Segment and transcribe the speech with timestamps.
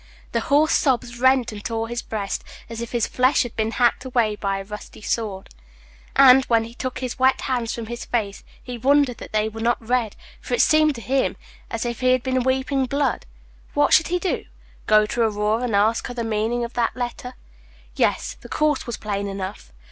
[0.31, 4.11] The hoarse sobs rent and tore his breast as if his flesh had been hacked
[4.11, 5.49] by a rusty sword;
[6.15, 9.61] and, when he took his wet hands from his face, he wondered that they were
[9.61, 11.37] not red, for it seemed to him
[11.69, 13.27] as if he had been weeping blood.
[13.75, 14.37] What should he do?
[14.37, 14.47] Page
[14.87, 17.35] 44 Go to Aurora, and ask her the meaning of that letter?
[17.95, 19.71] Yes; the course was plain enough.